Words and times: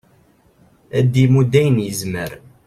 ad 0.97 1.05
d-imudd 1.13 1.53
ayen 1.59 1.77
yezmer 1.85 2.31